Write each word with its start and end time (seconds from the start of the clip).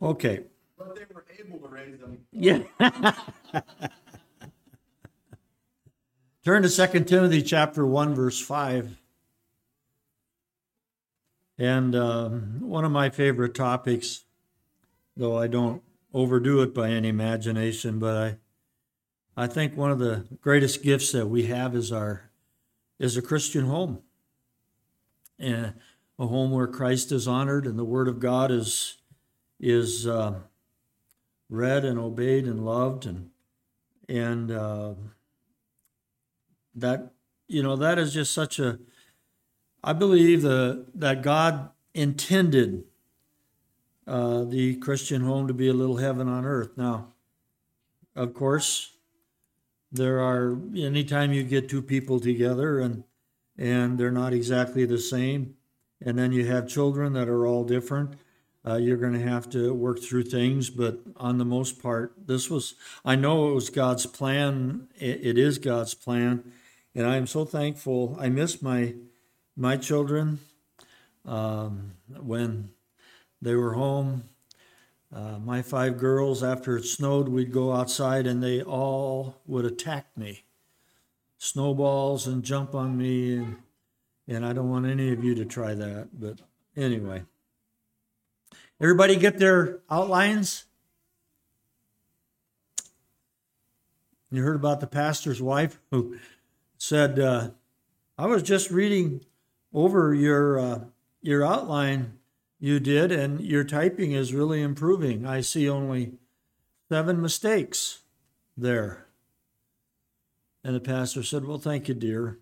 Okay. 0.00 0.44
But 0.78 0.94
they 0.94 1.02
were 1.12 1.24
able 1.38 1.58
to 1.58 1.68
raise 1.68 1.98
them. 1.98 2.18
Yeah. 2.32 2.62
Turn 6.44 6.62
to 6.62 6.68
2 6.68 7.04
Timothy 7.04 7.42
chapter 7.42 7.84
1, 7.86 8.14
verse 8.14 8.40
5. 8.40 8.96
And 11.58 11.96
um, 11.96 12.60
one 12.60 12.84
of 12.84 12.92
my 12.92 13.08
favorite 13.08 13.54
topics, 13.54 14.24
though 15.16 15.38
I 15.38 15.46
don't 15.46 15.82
overdo 16.12 16.62
it 16.62 16.74
by 16.74 16.90
any 16.90 17.08
imagination, 17.08 17.98
but 17.98 18.16
I, 18.16 18.36
I 19.44 19.46
think 19.46 19.76
one 19.76 19.90
of 19.90 19.98
the 19.98 20.26
greatest 20.40 20.82
gifts 20.82 21.12
that 21.12 21.26
we 21.26 21.46
have 21.46 21.74
is 21.74 21.90
our 21.90 22.30
is 22.98 23.16
a 23.16 23.22
Christian 23.22 23.66
home, 23.66 24.02
and 25.38 25.74
a 26.18 26.26
home 26.26 26.50
where 26.50 26.66
Christ 26.66 27.12
is 27.12 27.28
honored 27.28 27.66
and 27.66 27.78
the 27.78 27.84
Word 27.84 28.08
of 28.08 28.20
God 28.20 28.50
is 28.50 28.95
is 29.60 30.06
uh, 30.06 30.34
read 31.48 31.84
and 31.84 31.98
obeyed 31.98 32.44
and 32.44 32.64
loved, 32.64 33.06
and 33.06 33.30
and 34.08 34.50
uh, 34.50 34.94
that 36.74 37.12
you 37.48 37.62
know 37.62 37.76
that 37.76 37.98
is 37.98 38.12
just 38.12 38.32
such 38.32 38.58
a 38.58 38.78
I 39.86 39.92
believe 39.92 40.42
the, 40.42 40.84
that 40.96 41.22
God 41.22 41.70
intended 41.94 42.82
uh, 44.04 44.42
the 44.42 44.74
Christian 44.76 45.22
home 45.22 45.46
to 45.46 45.54
be 45.54 45.68
a 45.68 45.72
little 45.72 45.98
heaven 45.98 46.28
on 46.28 46.44
earth. 46.44 46.70
Now, 46.76 47.12
of 48.16 48.34
course, 48.34 48.94
there 49.92 50.18
are 50.20 50.58
anytime 50.74 51.32
you 51.32 51.44
get 51.44 51.68
two 51.68 51.82
people 51.82 52.18
together 52.18 52.80
and 52.80 53.04
and 53.58 53.96
they're 53.96 54.10
not 54.10 54.34
exactly 54.34 54.84
the 54.84 54.98
same, 54.98 55.54
and 56.04 56.18
then 56.18 56.32
you 56.32 56.46
have 56.46 56.68
children 56.68 57.12
that 57.14 57.28
are 57.28 57.46
all 57.46 57.64
different. 57.64 58.14
Uh, 58.66 58.76
you're 58.76 58.96
going 58.96 59.12
to 59.12 59.20
have 59.20 59.48
to 59.48 59.72
work 59.72 60.00
through 60.00 60.24
things, 60.24 60.70
but 60.70 60.98
on 61.16 61.38
the 61.38 61.44
most 61.44 61.80
part, 61.80 62.14
this 62.26 62.50
was, 62.50 62.74
I 63.04 63.14
know 63.14 63.50
it 63.50 63.54
was 63.54 63.70
God's 63.70 64.06
plan. 64.06 64.88
it, 64.98 65.20
it 65.22 65.38
is 65.38 65.58
God's 65.58 65.94
plan. 65.94 66.52
And 66.94 67.06
I 67.06 67.16
am 67.16 67.26
so 67.26 67.44
thankful. 67.44 68.16
I 68.18 68.28
miss 68.28 68.62
my 68.62 68.94
my 69.56 69.76
children, 69.76 70.38
um, 71.24 71.92
when 72.08 72.70
they 73.40 73.54
were 73.54 73.72
home, 73.72 74.24
uh, 75.14 75.38
my 75.38 75.62
five 75.62 75.98
girls, 75.98 76.42
after 76.42 76.76
it 76.76 76.84
snowed, 76.84 77.28
we'd 77.28 77.52
go 77.52 77.72
outside 77.72 78.26
and 78.26 78.42
they 78.42 78.62
all 78.62 79.40
would 79.46 79.64
attack 79.64 80.06
me. 80.16 80.44
Snowballs 81.38 82.26
and 82.26 82.42
jump 82.42 82.74
on 82.74 82.98
me. 82.98 83.36
And, 83.36 83.56
and 84.28 84.44
I 84.44 84.52
don't 84.52 84.68
want 84.68 84.86
any 84.86 85.10
of 85.12 85.24
you 85.24 85.34
to 85.36 85.44
try 85.44 85.74
that. 85.74 86.08
But 86.20 86.40
anyway, 86.76 87.22
everybody 88.80 89.16
get 89.16 89.38
their 89.38 89.80
outlines? 89.90 90.64
You 94.30 94.42
heard 94.42 94.56
about 94.56 94.80
the 94.80 94.86
pastor's 94.86 95.40
wife 95.40 95.78
who 95.90 96.18
said, 96.76 97.18
uh, 97.18 97.50
I 98.18 98.26
was 98.26 98.42
just 98.42 98.70
reading 98.70 99.24
over 99.72 100.14
your 100.14 100.58
uh, 100.58 100.80
your 101.20 101.44
outline 101.44 102.18
you 102.58 102.80
did, 102.80 103.12
and 103.12 103.40
your 103.40 103.64
typing 103.64 104.12
is 104.12 104.32
really 104.32 104.62
improving. 104.62 105.26
I 105.26 105.42
see 105.42 105.68
only 105.68 106.14
seven 106.88 107.20
mistakes 107.20 108.02
there. 108.56 109.06
And 110.64 110.74
the 110.74 110.80
pastor 110.80 111.22
said, 111.22 111.44
Well, 111.44 111.58
thank 111.58 111.88
you, 111.88 111.94
dear. 111.94 112.38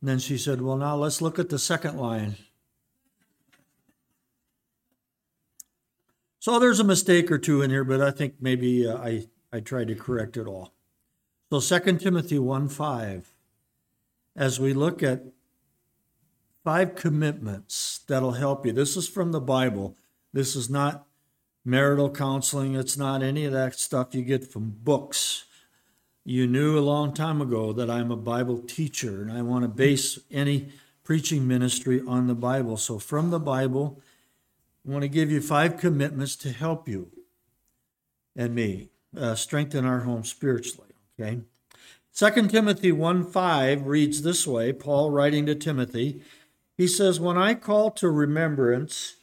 And 0.00 0.10
then 0.10 0.18
she 0.18 0.36
said, 0.36 0.60
Well, 0.60 0.76
now 0.76 0.96
let's 0.96 1.22
look 1.22 1.38
at 1.38 1.48
the 1.48 1.58
second 1.58 1.96
line. 1.96 2.36
So 6.46 6.60
there's 6.60 6.78
a 6.78 6.84
mistake 6.84 7.28
or 7.32 7.38
two 7.38 7.60
in 7.60 7.70
here, 7.70 7.82
but 7.82 8.00
I 8.00 8.12
think 8.12 8.34
maybe 8.38 8.86
uh, 8.86 8.98
I, 8.98 9.26
I 9.52 9.58
tried 9.58 9.88
to 9.88 9.96
correct 9.96 10.36
it 10.36 10.46
all. 10.46 10.72
So 11.50 11.58
2 11.58 11.96
Timothy 11.96 12.38
1 12.38 12.68
5, 12.68 13.34
as 14.36 14.60
we 14.60 14.72
look 14.72 15.02
at 15.02 15.24
five 16.62 16.94
commitments 16.94 17.98
that'll 18.06 18.38
help 18.38 18.64
you. 18.64 18.70
This 18.70 18.96
is 18.96 19.08
from 19.08 19.32
the 19.32 19.40
Bible. 19.40 19.96
This 20.32 20.54
is 20.54 20.70
not 20.70 21.08
marital 21.64 22.10
counseling, 22.10 22.76
it's 22.76 22.96
not 22.96 23.24
any 23.24 23.44
of 23.44 23.52
that 23.52 23.76
stuff 23.80 24.14
you 24.14 24.22
get 24.22 24.46
from 24.46 24.70
books. 24.84 25.46
You 26.24 26.46
knew 26.46 26.78
a 26.78 26.90
long 26.94 27.12
time 27.12 27.42
ago 27.42 27.72
that 27.72 27.90
I'm 27.90 28.12
a 28.12 28.16
Bible 28.16 28.60
teacher 28.60 29.20
and 29.20 29.32
I 29.32 29.42
want 29.42 29.64
to 29.64 29.68
base 29.68 30.20
any 30.30 30.68
preaching 31.02 31.48
ministry 31.48 32.00
on 32.06 32.28
the 32.28 32.36
Bible. 32.36 32.76
So, 32.76 33.00
from 33.00 33.30
the 33.30 33.40
Bible, 33.40 34.00
I 34.86 34.92
want 34.92 35.02
to 35.02 35.08
give 35.08 35.32
you 35.32 35.40
five 35.40 35.78
commitments 35.78 36.36
to 36.36 36.52
help 36.52 36.88
you 36.88 37.10
and 38.36 38.54
me 38.54 38.90
uh, 39.16 39.34
strengthen 39.34 39.84
our 39.84 40.00
home 40.00 40.24
spiritually. 40.24 40.90
Okay. 41.18 41.40
2 42.14 42.48
Timothy 42.48 42.92
1 42.92 43.24
5 43.24 43.86
reads 43.86 44.22
this 44.22 44.46
way 44.46 44.72
Paul 44.72 45.10
writing 45.10 45.46
to 45.46 45.54
Timothy, 45.54 46.22
he 46.76 46.86
says, 46.86 47.18
When 47.18 47.36
I 47.36 47.54
call 47.54 47.90
to 47.92 48.10
remembrance 48.10 49.16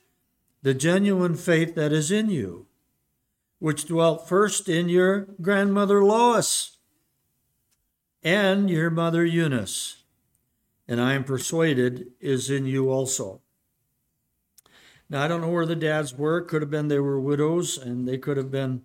the 0.63 0.73
genuine 0.73 1.35
faith 1.35 1.75
that 1.75 1.93
is 1.93 2.11
in 2.11 2.29
you, 2.29 2.67
which 3.59 3.85
dwelt 3.85 4.27
first 4.27 4.67
in 4.67 4.89
your 4.89 5.27
grandmother 5.41 6.03
Lois 6.03 6.77
and 8.21 8.69
your 8.69 8.89
mother 8.89 9.23
Eunice, 9.23 10.03
and 10.87 10.99
I 10.99 11.13
am 11.13 11.23
persuaded 11.23 12.07
is 12.19 12.49
in 12.49 12.65
you 12.65 12.89
also. 12.89 13.42
Now, 15.13 15.21
I 15.21 15.27
don't 15.27 15.41
know 15.41 15.49
where 15.49 15.67
the 15.67 15.75
dads 15.75 16.15
were. 16.15 16.41
Could 16.41 16.63
have 16.63 16.71
been 16.71 16.87
they 16.87 16.97
were 16.97 17.19
widows 17.19 17.77
and 17.77 18.07
they 18.07 18.17
could 18.17 18.35
have 18.35 18.49
been 18.49 18.81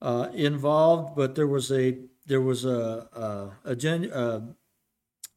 uh, 0.00 0.28
involved, 0.32 1.14
but 1.14 1.34
there 1.34 1.46
was 1.46 1.70
a 1.70 1.98
there 2.24 2.40
was 2.40 2.64
a 2.64 3.52
a, 3.64 3.72
a, 3.72 3.76
gen, 3.76 4.06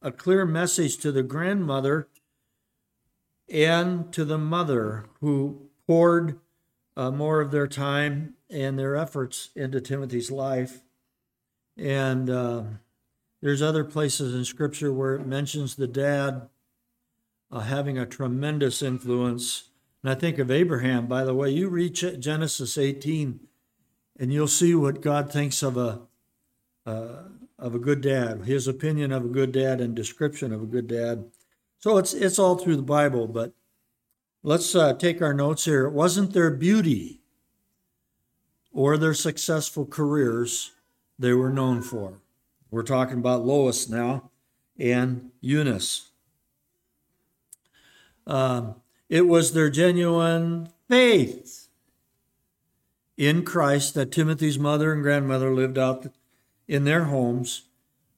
a, 0.02 0.12
clear 0.14 0.46
message 0.46 0.96
to 1.00 1.12
the 1.12 1.22
grandmother 1.22 2.08
and 3.50 4.14
to 4.14 4.24
the 4.24 4.38
mother 4.38 5.08
who 5.20 5.68
poured 5.86 6.40
uh, 6.96 7.12
more 7.12 7.42
of 7.42 7.52
their 7.52 7.68
time 7.68 8.36
and 8.50 8.80
their 8.80 8.96
efforts 8.96 9.50
into 9.54 9.82
Timothy's 9.82 10.32
life. 10.32 10.80
And 11.76 12.30
uh, 12.30 12.64
there's 13.42 13.62
other 13.62 13.84
places 13.84 14.34
in 14.34 14.46
Scripture 14.46 14.94
where 14.94 15.16
it 15.16 15.26
mentions 15.26 15.76
the 15.76 15.88
dad 15.88 16.48
uh, 17.52 17.60
having 17.60 17.98
a 17.98 18.06
tremendous 18.06 18.82
influence. 18.82 19.71
And 20.04 20.12
I 20.12 20.16
think 20.16 20.40
of 20.40 20.50
Abraham, 20.50 21.08
by 21.08 21.24
the 21.24 21.34
way, 21.34 21.50
you 21.50 21.70
read 21.70 21.94
Genesis 21.94 22.78
18 22.78 23.40
and 24.20 24.34
you'll 24.34 24.48
see 24.48 24.74
what 24.76 25.02
God 25.02 25.32
thinks 25.32 25.62
of 25.62 25.78
a, 25.78 26.02
uh, 26.86 27.24
of 27.60 27.76
a 27.76 27.80
good 27.80 28.02
dad, 28.02 28.46
his 28.46 28.68
opinion 28.68 29.12
of 29.12 29.26
a 29.26 29.30
good 29.30 29.52
dad 29.52 29.80
and 29.80 29.96
description 29.96 30.52
of 30.52 30.64
a 30.64 30.68
good 30.68 30.88
dad. 30.88 31.26
So 31.80 31.98
it's 31.98 32.14
it's 32.14 32.38
all 32.38 32.58
through 32.58 32.76
the 32.76 32.84
Bible, 32.84 33.28
but 33.28 33.54
let's 34.44 34.76
uh, 34.76 34.94
take 34.94 35.22
our 35.22 35.34
notes 35.34 35.66
here. 35.66 35.86
It 35.86 35.94
wasn't 35.94 36.34
their 36.34 36.52
beauty 36.52 37.22
or 38.72 38.98
their 38.98 39.14
successful 39.14 39.86
careers 39.86 40.72
they 41.18 41.34
were 41.34 41.50
known 41.50 41.82
for. 41.82 42.22
We're 42.70 42.84
talking 42.84 43.18
about 43.18 43.46
Lois 43.46 43.90
now 43.90 44.30
and 44.80 45.32
Eunice. 45.42 46.10
Um, 48.26 48.76
it 49.12 49.28
was 49.28 49.52
their 49.52 49.70
genuine 49.70 50.70
faith 50.88 51.68
in 53.18 53.44
Christ 53.44 53.94
that 53.94 54.10
Timothy's 54.10 54.58
mother 54.58 54.94
and 54.94 55.04
grandmother 55.04 55.54
lived 55.54 55.78
out 55.78 56.08
in 56.66 56.86
their 56.86 57.04
homes 57.04 57.64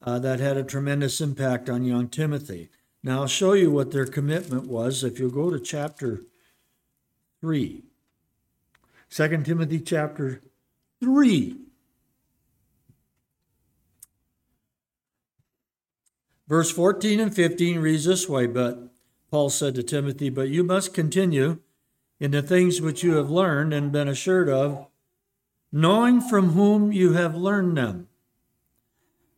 uh, 0.03 0.19
that 0.19 0.39
had 0.39 0.55
a 0.55 0.63
tremendous 0.63 1.19
impact 1.19 1.67
on 1.67 1.83
young 1.83 2.09
Timothy. 2.09 2.69
Now, 3.01 3.21
I'll 3.21 3.27
show 3.27 3.53
you 3.53 3.71
what 3.71 3.89
their 3.89 4.05
commitment 4.05 4.67
was 4.67 5.03
if 5.03 5.17
you'll 5.17 5.31
go 5.31 5.49
to 5.49 5.59
chapter 5.59 6.21
3. 7.41 7.81
2 9.09 9.43
Timothy 9.43 9.79
chapter 9.79 10.43
3. 10.99 11.57
Verse 16.47 16.69
14 16.69 17.19
and 17.19 17.35
15 17.35 17.79
reads 17.79 18.05
this 18.05 18.29
way 18.29 18.45
But 18.45 18.92
Paul 19.33 19.49
said 19.49 19.73
to 19.73 19.81
Timothy, 19.81 20.29
But 20.29 20.49
you 20.49 20.63
must 20.63 20.93
continue 20.93 21.57
in 22.19 22.29
the 22.29 22.43
things 22.43 22.79
which 22.79 23.01
you 23.01 23.13
have 23.15 23.31
learned 23.31 23.73
and 23.73 23.91
been 23.91 24.07
assured 24.07 24.47
of, 24.47 24.85
knowing 25.71 26.21
from 26.21 26.49
whom 26.49 26.91
you 26.91 27.13
have 27.13 27.33
learned 27.33 27.75
them. 27.75 28.09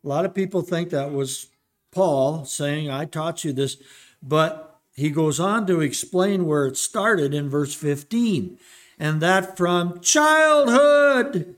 A 0.04 0.08
lot 0.08 0.26
of 0.26 0.34
people 0.34 0.60
think 0.60 0.90
that 0.90 1.12
was 1.12 1.46
Paul 1.92 2.44
saying, 2.44 2.90
I 2.90 3.06
taught 3.06 3.42
you 3.42 3.54
this, 3.54 3.78
but 4.22 4.78
he 4.94 5.08
goes 5.08 5.40
on 5.40 5.66
to 5.66 5.80
explain 5.80 6.44
where 6.44 6.66
it 6.66 6.76
started 6.76 7.32
in 7.32 7.48
verse 7.48 7.72
15, 7.74 8.58
and 8.98 9.22
that 9.22 9.56
from 9.56 10.00
childhood 10.00 11.56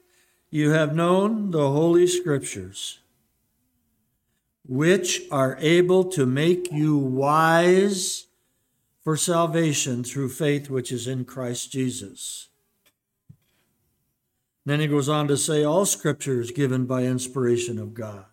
you 0.48 0.70
have 0.70 0.94
known 0.94 1.50
the 1.50 1.72
Holy 1.72 2.06
Scriptures, 2.06 3.00
which 4.64 5.22
are 5.32 5.56
able 5.58 6.04
to 6.04 6.24
make 6.24 6.70
you 6.70 6.96
wise 6.96 8.26
for 9.08 9.16
salvation 9.16 10.04
through 10.04 10.28
faith 10.28 10.68
which 10.68 10.92
is 10.92 11.06
in 11.06 11.24
Christ 11.24 11.72
Jesus. 11.72 12.50
Then 14.66 14.80
he 14.80 14.86
goes 14.86 15.08
on 15.08 15.28
to 15.28 15.36
say, 15.38 15.64
all 15.64 15.86
scripture 15.86 16.42
is 16.42 16.50
given 16.50 16.84
by 16.84 17.04
inspiration 17.04 17.78
of 17.78 17.94
God. 17.94 18.26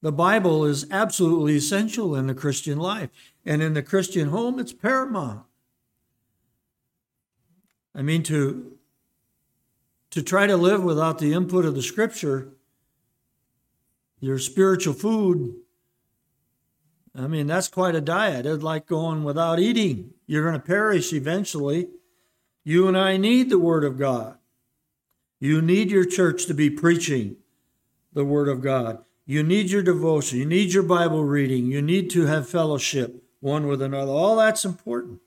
The 0.00 0.12
Bible 0.12 0.64
is 0.64 0.90
absolutely 0.90 1.56
essential 1.56 2.16
in 2.16 2.26
the 2.26 2.34
Christian 2.34 2.78
life. 2.78 3.10
And 3.44 3.60
in 3.60 3.74
the 3.74 3.82
Christian 3.82 4.30
home, 4.30 4.58
it's 4.58 4.72
paramount. 4.72 5.42
I 7.94 8.00
mean, 8.00 8.22
to, 8.22 8.78
to 10.08 10.22
try 10.22 10.46
to 10.46 10.56
live 10.56 10.82
without 10.82 11.18
the 11.18 11.34
input 11.34 11.66
of 11.66 11.74
the 11.74 11.82
scripture, 11.82 12.54
your 14.20 14.38
spiritual 14.38 14.94
food, 14.94 15.54
I 17.18 17.26
mean, 17.26 17.46
that's 17.46 17.68
quite 17.68 17.94
a 17.94 18.00
diet. 18.00 18.44
It's 18.46 18.62
like 18.62 18.86
going 18.86 19.24
without 19.24 19.58
eating. 19.58 20.12
You're 20.26 20.48
going 20.48 20.60
to 20.60 20.66
perish 20.66 21.12
eventually. 21.12 21.88
You 22.62 22.88
and 22.88 22.96
I 22.96 23.16
need 23.16 23.48
the 23.48 23.58
Word 23.58 23.84
of 23.84 23.98
God. 23.98 24.36
You 25.38 25.62
need 25.62 25.90
your 25.90 26.04
church 26.04 26.46
to 26.46 26.54
be 26.54 26.68
preaching 26.68 27.36
the 28.12 28.24
Word 28.24 28.48
of 28.48 28.60
God. 28.60 29.04
You 29.24 29.42
need 29.42 29.70
your 29.70 29.82
devotion. 29.82 30.38
You 30.38 30.46
need 30.46 30.72
your 30.72 30.82
Bible 30.82 31.24
reading. 31.24 31.66
You 31.66 31.80
need 31.80 32.10
to 32.10 32.26
have 32.26 32.48
fellowship 32.48 33.22
one 33.40 33.66
with 33.66 33.80
another. 33.80 34.12
All 34.12 34.36
that's 34.36 34.64
important. 34.64 35.20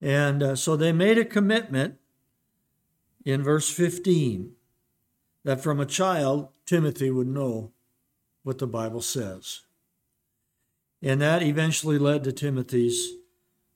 And 0.00 0.42
uh, 0.42 0.56
so 0.56 0.76
they 0.76 0.92
made 0.92 1.18
a 1.18 1.24
commitment 1.24 1.98
in 3.24 3.42
verse 3.42 3.68
15 3.68 4.52
that 5.44 5.60
from 5.60 5.80
a 5.80 5.86
child, 5.86 6.48
Timothy 6.66 7.10
would 7.10 7.26
know 7.26 7.72
what 8.42 8.58
the 8.58 8.66
Bible 8.66 9.02
says. 9.02 9.60
And 11.02 11.20
that 11.20 11.42
eventually 11.42 11.98
led 11.98 12.24
to 12.24 12.32
Timothy's 12.32 13.14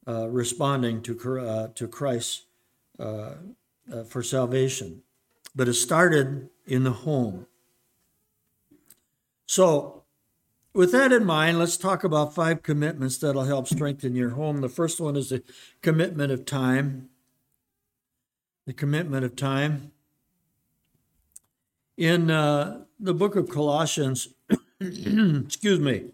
uh, 0.06 0.28
responding 0.28 1.02
to, 1.02 1.40
uh, 1.40 1.68
to 1.74 1.88
Christ 1.88 2.44
uh, 2.98 3.30
uh, 3.92 4.04
for 4.06 4.22
salvation. 4.22 5.02
But 5.56 5.68
it 5.68 5.74
started 5.74 6.50
in 6.66 6.84
the 6.84 6.90
home. 6.90 7.46
So, 9.46 10.02
with 10.74 10.90
that 10.92 11.12
in 11.12 11.24
mind, 11.24 11.58
let's 11.58 11.76
talk 11.76 12.02
about 12.02 12.34
five 12.34 12.62
commitments 12.62 13.18
that'll 13.18 13.44
help 13.44 13.68
strengthen 13.68 14.16
your 14.16 14.30
home. 14.30 14.60
The 14.60 14.68
first 14.68 15.00
one 15.00 15.16
is 15.16 15.28
the 15.28 15.42
commitment 15.82 16.32
of 16.32 16.44
time. 16.44 17.10
The 18.66 18.72
commitment 18.72 19.24
of 19.24 19.36
time. 19.36 19.92
In 21.96 22.30
uh, 22.30 22.84
the 22.98 23.14
book 23.14 23.36
of 23.36 23.48
Colossians, 23.48 24.28
excuse 24.80 25.78
me, 25.78 26.10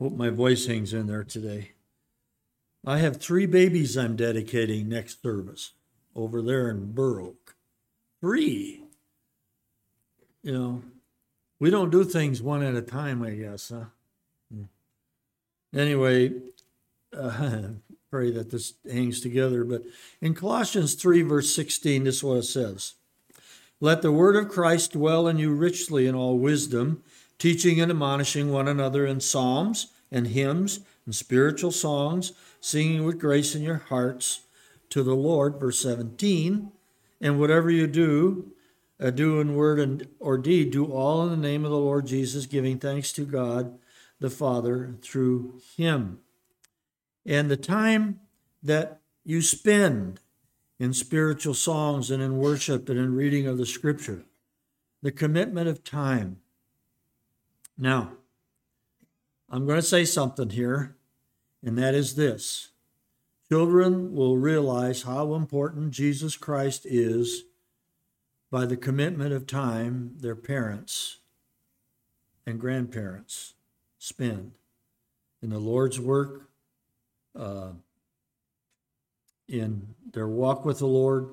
hope 0.00 0.14
my 0.14 0.30
voice 0.30 0.66
hangs 0.66 0.92
in 0.92 1.06
there 1.06 1.24
today. 1.24 1.72
I 2.86 2.98
have 2.98 3.18
three 3.18 3.46
babies 3.46 3.96
I'm 3.96 4.16
dedicating 4.16 4.88
next 4.88 5.22
service 5.22 5.72
over 6.16 6.40
there 6.40 6.70
in 6.70 6.92
Burr 6.92 7.20
Oak. 7.20 7.54
Three. 8.20 8.84
You 10.42 10.52
know, 10.52 10.82
we 11.58 11.68
don't 11.68 11.90
do 11.90 12.04
things 12.04 12.40
one 12.40 12.62
at 12.62 12.74
a 12.74 12.82
time, 12.82 13.22
I 13.22 13.30
guess, 13.32 13.68
huh? 13.68 13.84
Anyway, 15.74 16.32
uh, 17.16 17.60
pray 18.10 18.30
that 18.30 18.50
this 18.50 18.74
hangs 18.90 19.20
together. 19.20 19.64
But 19.64 19.82
in 20.20 20.34
Colossians 20.34 20.94
3, 20.94 21.22
verse 21.22 21.54
16, 21.54 22.04
this 22.04 22.16
is 22.16 22.24
what 22.24 22.38
it 22.38 22.42
says 22.44 22.94
Let 23.80 24.02
the 24.02 24.12
word 24.12 24.36
of 24.36 24.48
Christ 24.48 24.92
dwell 24.92 25.28
in 25.28 25.38
you 25.38 25.52
richly 25.52 26.06
in 26.06 26.14
all 26.14 26.38
wisdom, 26.38 27.02
teaching 27.40 27.80
and 27.80 27.90
admonishing 27.90 28.52
one 28.52 28.68
another 28.68 29.04
in 29.04 29.18
psalms 29.18 29.88
and 30.12 30.28
hymns 30.28 30.80
and 31.04 31.14
spiritual 31.14 31.72
songs, 31.72 32.32
singing 32.60 33.04
with 33.04 33.18
grace 33.18 33.56
in 33.56 33.62
your 33.62 33.78
hearts 33.88 34.42
to 34.90 35.02
the 35.02 35.16
Lord. 35.16 35.58
Verse 35.58 35.80
17. 35.80 36.70
And 37.20 37.40
whatever 37.40 37.70
you 37.70 37.88
do, 37.88 38.52
uh, 39.00 39.10
do 39.10 39.40
in 39.40 39.56
word 39.56 39.80
and 39.80 40.06
or 40.20 40.38
deed, 40.38 40.70
do 40.70 40.84
all 40.84 41.24
in 41.24 41.30
the 41.30 41.48
name 41.48 41.64
of 41.64 41.70
the 41.70 41.76
Lord 41.76 42.06
Jesus, 42.06 42.46
giving 42.46 42.78
thanks 42.78 43.12
to 43.12 43.24
God 43.24 43.78
the 44.20 44.30
Father 44.30 44.94
through 45.02 45.60
him. 45.76 46.18
And 47.24 47.50
the 47.50 47.56
time 47.56 48.20
that 48.62 49.00
you 49.24 49.40
spend 49.40 50.20
in 50.78 50.92
spiritual 50.92 51.54
songs 51.54 52.10
and 52.10 52.22
in 52.22 52.38
worship 52.38 52.88
and 52.88 52.98
in 52.98 53.14
reading 53.14 53.46
of 53.46 53.58
the 53.58 53.66
scripture, 53.66 54.24
the 55.02 55.12
commitment 55.12 55.68
of 55.68 55.84
time. 55.84 56.39
Now, 57.80 58.10
I'm 59.48 59.64
going 59.64 59.78
to 59.78 59.82
say 59.82 60.04
something 60.04 60.50
here, 60.50 60.96
and 61.64 61.78
that 61.78 61.94
is 61.94 62.14
this. 62.14 62.68
Children 63.48 64.14
will 64.14 64.36
realize 64.36 65.04
how 65.04 65.34
important 65.34 65.90
Jesus 65.90 66.36
Christ 66.36 66.84
is 66.84 67.44
by 68.50 68.66
the 68.66 68.76
commitment 68.76 69.32
of 69.32 69.46
time 69.46 70.12
their 70.20 70.36
parents 70.36 71.20
and 72.44 72.60
grandparents 72.60 73.54
spend 73.98 74.52
in 75.42 75.48
the 75.48 75.58
Lord's 75.58 75.98
work, 75.98 76.50
uh, 77.34 77.70
in 79.48 79.94
their 80.12 80.28
walk 80.28 80.66
with 80.66 80.80
the 80.80 80.86
Lord, 80.86 81.30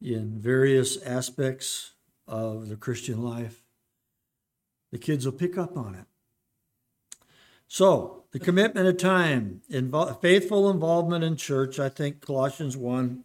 in 0.00 0.38
various 0.38 0.96
aspects 1.02 1.90
of 2.26 2.70
the 2.70 2.76
Christian 2.76 3.22
life. 3.22 3.63
The 4.94 4.98
kids 4.98 5.26
will 5.26 5.32
pick 5.32 5.58
up 5.58 5.76
on 5.76 5.96
it. 5.96 6.06
So, 7.66 8.22
the 8.30 8.38
commitment 8.38 8.86
of 8.86 8.96
time, 8.96 9.62
invo- 9.70 10.20
faithful 10.20 10.70
involvement 10.70 11.24
in 11.24 11.36
church, 11.36 11.80
I 11.80 11.88
think 11.88 12.20
Colossians 12.20 12.76
1 12.76 13.24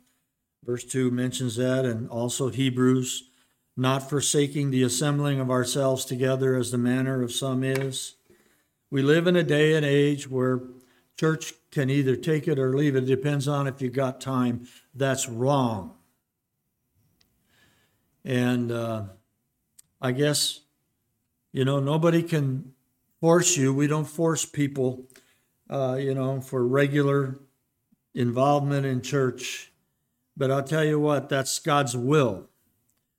Verse 0.66 0.84
2 0.84 1.10
mentions 1.10 1.56
that, 1.56 1.86
and 1.86 2.10
also 2.10 2.50
Hebrews, 2.50 3.30
not 3.78 4.10
forsaking 4.10 4.72
the 4.72 4.84
assembling 4.84 5.40
of 5.40 5.50
ourselves 5.50 6.06
together 6.06 6.56
as 6.56 6.72
the 6.72 6.78
manner 6.78 7.24
of 7.24 7.32
some 7.32 7.64
is. 7.64 8.16
We 8.92 9.02
live 9.02 9.26
in 9.26 9.36
a 9.36 9.44
day 9.44 9.76
and 9.76 9.86
age 9.86 10.30
where 10.30 10.62
church 11.18 11.54
can 11.72 11.90
either 11.90 12.16
take 12.16 12.48
it 12.48 12.60
or 12.60 12.76
leave 12.76 12.96
it. 12.96 13.04
It 13.04 13.08
depends 13.08 13.48
on 13.48 13.68
if 13.68 13.82
you 13.82 13.90
got 13.90 14.20
time. 14.20 14.68
That's 14.94 15.30
wrong. 15.30 15.96
And 18.26 18.72
uh, 18.72 19.04
I 20.02 20.12
guess, 20.12 20.60
you 21.52 21.66
know, 21.66 21.80
nobody 21.80 22.24
can 22.24 22.74
force 23.20 23.58
you. 23.58 23.74
We 23.74 23.88
don't 23.88 24.06
force 24.06 24.46
people, 24.46 25.08
uh, 25.70 25.98
you 26.00 26.14
know, 26.14 26.42
for 26.42 26.66
regular 26.66 27.40
involvement 28.14 28.86
in 28.86 29.02
church. 29.02 29.72
But 30.38 30.52
I'll 30.52 30.64
tell 30.64 30.86
you 30.86 31.00
what, 31.00 31.30
that's 31.30 31.60
God's 31.60 31.98
will. 31.98 32.48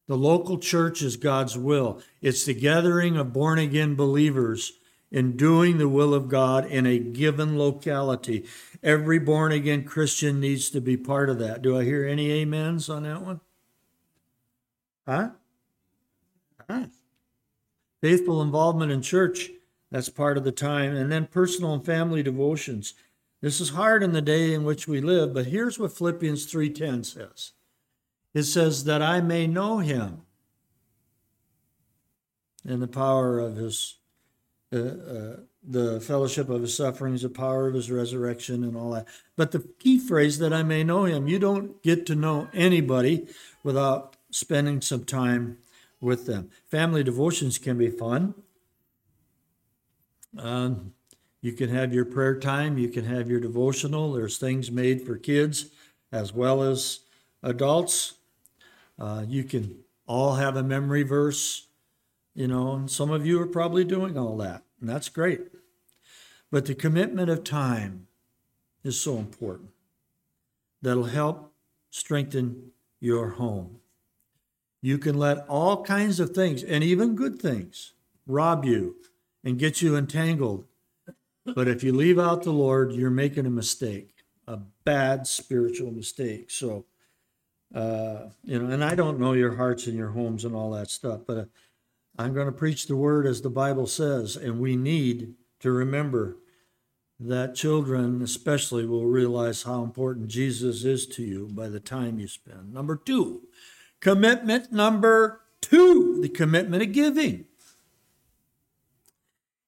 The 0.07 0.17
local 0.17 0.59
church 0.59 1.03
is 1.03 1.17
God's 1.17 1.57
will. 1.57 2.01
It's 2.21 2.45
the 2.45 2.55
gathering 2.55 3.17
of 3.17 3.33
born 3.33 3.59
again 3.59 3.95
believers 3.95 4.73
in 5.11 5.37
doing 5.37 5.79
the 5.79 5.89
will 5.89 6.15
of 6.15 6.29
God 6.29 6.67
in 6.67 6.87
a 6.87 6.99
given 6.99 7.59
locality. 7.59 8.47
Every 8.83 9.19
born 9.19 9.53
again 9.53 9.85
Christian 9.85 10.41
needs 10.41 10.71
to 10.71 10.81
be 10.81 10.97
part 10.97 11.31
of 11.31 11.39
that. 11.41 11.63
Do 11.63 11.79
I 11.79 11.85
hear 11.85 12.07
any 12.07 12.43
amens 12.43 12.89
on 12.89 13.03
that 13.03 13.23
one? 13.23 13.41
Huh? 15.07 15.31
huh? 16.69 16.87
Faithful 18.01 18.41
involvement 18.41 18.91
in 18.91 19.03
church, 19.03 19.51
that's 19.91 20.09
part 20.09 20.39
of 20.39 20.45
the 20.45 20.53
time. 20.53 20.95
And 20.95 21.11
then 21.11 21.27
personal 21.27 21.75
and 21.75 21.85
family 21.85 22.23
devotions. 22.23 22.95
This 23.41 23.61
is 23.61 23.71
hard 23.71 24.03
in 24.03 24.13
the 24.13 24.23
day 24.23 24.53
in 24.53 24.65
which 24.65 24.87
we 24.87 25.01
live, 25.01 25.33
but 25.33 25.47
here's 25.47 25.79
what 25.79 25.93
Philippians 25.93 26.47
3:10 26.47 27.05
says. 27.05 27.53
It 28.35 28.45
says 28.45 28.85
that 28.85 29.03
I 29.03 29.21
may 29.21 29.47
know 29.47 29.79
him 29.79 30.23
and 32.65 32.83
the 32.83 32.89
power 32.89 33.39
of 33.39 33.57
his 33.57 33.97
uh, 34.73 34.79
uh, 34.79 35.37
the 35.63 36.01
fellowship 36.01 36.49
of 36.49 36.63
his 36.63 36.77
sufferings, 36.77 37.23
the 37.23 37.29
power 37.29 37.67
of 37.67 37.75
his 37.75 37.91
resurrection, 37.91 38.65
and 38.65 38.77
all 38.77 38.93
that. 38.93 39.07
But 39.37 39.51
the 39.51 39.69
key 39.79 39.99
phrase 39.99 40.39
that 40.39 40.53
I 40.53 40.63
may 40.63 40.85
know 40.85 41.05
him, 41.05 41.29
you 41.29 41.39
don't 41.39 41.83
get 41.83 42.07
to 42.07 42.15
know 42.15 42.49
anybody 42.55 43.27
without 43.63 44.17
spending 44.31 44.81
some 44.81 45.05
time 45.05 45.59
with 46.01 46.27
them. 46.27 46.51
Family 46.71 47.03
devotions 47.03 47.59
can 47.59 47.79
be 47.79 47.91
fun. 47.91 48.35
Um, 50.39 50.95
you 51.41 51.53
can 51.53 51.71
have 51.71 51.95
your 51.95 52.05
prayer 52.05 52.39
time, 52.39 52.79
you 52.79 52.89
can 52.89 53.05
have 53.05 53.31
your 53.31 53.41
devotional. 53.41 54.13
There's 54.13 54.39
things 54.39 54.71
made 54.71 55.03
for 55.03 55.17
kids 55.17 55.67
as 56.13 56.33
well 56.33 56.63
as 56.63 57.01
adults. 57.43 58.15
Uh, 58.99 59.25
you 59.27 59.45
can 59.45 59.79
all 60.07 60.35
have 60.35 60.57
a 60.57 60.63
memory 60.63 61.03
verse, 61.03 61.69
you 62.35 62.47
know, 62.47 62.73
and 62.75 62.91
some 62.91 63.11
of 63.11 63.27
you 63.27 63.41
are 63.41 63.47
probably 63.47 63.85
doing 63.85 64.19
all 64.19 64.37
that, 64.37 64.63
and 64.81 64.89
that's 64.89 65.09
great. 65.09 65.41
But 66.51 66.67
the 66.67 66.75
commitment 66.75 67.31
of 67.31 67.45
time 67.45 68.09
is 68.83 69.01
so 69.01 69.17
important. 69.17 69.71
That'll 70.83 71.05
help 71.05 71.53
strengthen 71.91 72.73
your 72.99 73.31
home. 73.31 73.81
You 74.83 74.99
can 74.99 75.19
let 75.19 75.47
all 75.49 75.85
kinds 75.85 76.21
of 76.21 76.31
things, 76.31 76.63
and 76.63 76.83
even 76.85 77.15
good 77.15 77.41
things, 77.41 77.93
rob 78.27 78.65
you 78.65 78.97
and 79.45 79.59
get 79.59 79.83
you 79.83 79.97
entangled 79.97 80.65
but 81.55 81.69
if 81.69 81.83
you 81.83 81.93
leave 81.93 82.19
out 82.19 82.43
the 82.43 82.53
Lord, 82.53 82.93
you're 82.93 83.11
making 83.11 83.47
a 83.47 83.51
mistake, 83.51 84.25
a 84.47 84.59
bad 84.85 85.27
spiritual 85.27 85.91
mistake. 85.91 86.51
So 86.51 86.85
Uh, 87.73 88.31
you 88.43 88.59
know, 88.59 88.69
and 88.69 88.83
I 88.83 88.97
don't 88.97 89.21
know 89.21 89.33
your 89.33 89.55
hearts 89.55 89.87
and 89.87 89.97
your 89.97 90.11
homes 90.11 90.45
and 90.45 90.57
all 90.57 90.73
that 90.73 90.91
stuff, 90.91 91.21
but 91.25 91.37
uh, 91.37 91.45
I'm 92.19 92.35
going 92.35 92.47
to 92.47 92.53
preach 92.53 92.87
the 92.87 92.97
word 92.97 93.27
as 93.27 93.43
the 93.43 93.51
Bible 93.51 93.87
says, 93.87 94.37
and 94.37 94.59
we 94.59 94.75
need 94.75 95.35
to 95.61 95.71
remember 95.71 96.37
that 97.21 97.55
children, 97.55 98.23
especially, 98.23 98.87
will 98.87 99.07
realize 99.07 99.63
how 99.63 99.85
important 99.85 100.27
Jesus 100.27 100.85
is 100.85 101.07
to 101.07 101.23
you 101.23 101.49
by 101.53 101.69
the 101.69 101.79
time 101.79 102.19
you 102.19 102.27
spend. 102.27 102.75
Number 102.75 102.97
two, 102.97 103.43
commitment 104.01 104.73
number 104.73 105.41
two, 105.61 106.21
the 106.21 106.29
commitment 106.29 106.83
of 106.83 106.93
giving. 106.93 107.47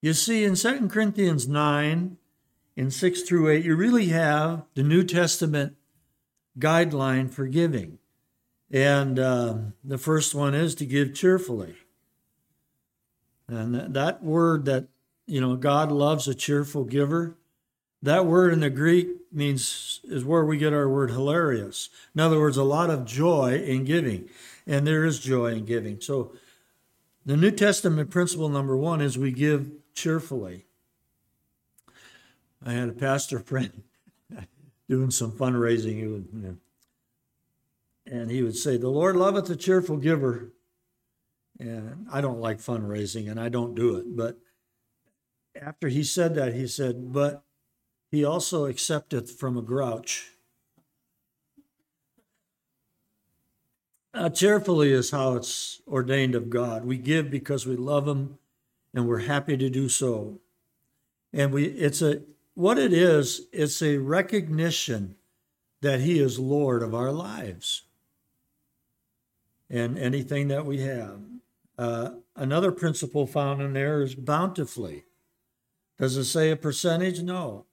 You 0.00 0.14
see, 0.14 0.44
in 0.44 0.56
2 0.56 0.88
Corinthians 0.88 1.46
9, 1.46 2.16
in 2.74 2.90
6 2.90 3.22
through 3.22 3.50
8, 3.50 3.64
you 3.64 3.76
really 3.76 4.06
have 4.06 4.64
the 4.74 4.82
New 4.82 5.04
Testament 5.04 5.76
guideline 6.58 7.30
for 7.30 7.46
giving. 7.46 7.98
And 8.70 9.18
uh, 9.18 9.54
the 9.84 9.98
first 9.98 10.34
one 10.34 10.54
is 10.54 10.74
to 10.76 10.86
give 10.86 11.14
cheerfully. 11.14 11.76
And 13.46 13.74
that, 13.74 13.92
that 13.92 14.24
word 14.24 14.64
that, 14.64 14.88
you 15.26 15.40
know, 15.40 15.56
God 15.56 15.92
loves 15.92 16.26
a 16.26 16.34
cheerful 16.34 16.84
giver, 16.84 17.36
that 18.02 18.26
word 18.26 18.52
in 18.52 18.60
the 18.60 18.70
Greek 18.70 19.08
means, 19.32 20.00
is 20.04 20.24
where 20.24 20.44
we 20.44 20.56
get 20.56 20.72
our 20.72 20.88
word 20.88 21.10
hilarious. 21.10 21.88
In 22.14 22.20
other 22.20 22.38
words, 22.38 22.56
a 22.56 22.64
lot 22.64 22.90
of 22.90 23.04
joy 23.04 23.62
in 23.64 23.84
giving. 23.84 24.28
And 24.66 24.86
there 24.86 25.04
is 25.04 25.18
joy 25.18 25.52
in 25.52 25.64
giving. 25.64 26.00
So 26.00 26.32
the 27.24 27.36
New 27.36 27.52
Testament 27.52 28.10
principle 28.10 28.48
number 28.48 28.76
one 28.76 29.00
is 29.00 29.16
we 29.16 29.32
give 29.32 29.70
cheerfully. 29.94 30.66
I 32.64 32.72
had 32.72 32.88
a 32.88 32.92
pastor 32.92 33.38
friend 33.40 33.82
doing 34.88 35.10
some 35.10 35.32
fundraising. 35.32 35.98
He 35.98 36.06
would, 36.06 36.28
you 36.32 36.40
know, 36.40 36.56
and 38.06 38.30
he 38.30 38.42
would 38.42 38.56
say, 38.56 38.76
The 38.76 38.88
Lord 38.88 39.16
loveth 39.16 39.48
a 39.50 39.56
cheerful 39.56 39.96
giver. 39.96 40.52
And 41.60 42.06
I 42.10 42.20
don't 42.20 42.40
like 42.40 42.58
fundraising 42.58 43.30
and 43.30 43.38
I 43.38 43.48
don't 43.48 43.76
do 43.76 43.96
it. 43.96 44.16
But 44.16 44.38
after 45.60 45.88
he 45.88 46.02
said 46.02 46.34
that, 46.34 46.54
he 46.54 46.66
said, 46.66 47.12
But 47.12 47.44
he 48.12 48.26
also 48.26 48.66
accepteth 48.66 49.30
from 49.30 49.56
a 49.56 49.62
grouch. 49.62 50.32
Uh, 54.12 54.28
cheerfully 54.28 54.92
is 54.92 55.10
how 55.10 55.34
it's 55.34 55.80
ordained 55.88 56.34
of 56.34 56.50
God. 56.50 56.84
We 56.84 56.98
give 56.98 57.30
because 57.30 57.64
we 57.64 57.74
love 57.74 58.06
Him 58.06 58.38
and 58.92 59.08
we're 59.08 59.20
happy 59.20 59.56
to 59.56 59.70
do 59.70 59.88
so. 59.88 60.40
And 61.32 61.54
we, 61.54 61.64
it's 61.64 62.02
a, 62.02 62.20
what 62.52 62.76
it 62.76 62.92
is, 62.92 63.46
it's 63.50 63.80
a 63.80 63.96
recognition 63.96 65.16
that 65.80 66.00
He 66.00 66.20
is 66.20 66.38
Lord 66.38 66.82
of 66.82 66.94
our 66.94 67.12
lives 67.12 67.84
and 69.70 69.96
anything 69.96 70.48
that 70.48 70.66
we 70.66 70.82
have. 70.82 71.18
Uh, 71.78 72.10
another 72.36 72.72
principle 72.72 73.26
found 73.26 73.62
in 73.62 73.72
there 73.72 74.02
is 74.02 74.14
bountifully. 74.14 75.04
Does 75.96 76.18
it 76.18 76.24
say 76.24 76.50
a 76.50 76.56
percentage? 76.56 77.22
No. 77.22 77.64